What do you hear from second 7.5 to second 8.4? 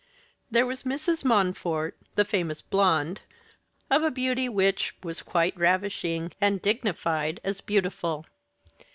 beautiful.